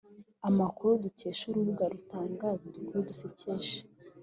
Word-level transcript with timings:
Amakuru 0.49 0.91
dukesha 1.03 1.43
urubuga 1.47 1.83
rutangaza 1.93 2.61
udukuru 2.65 3.07
dusekeje(insolite) 3.09 3.79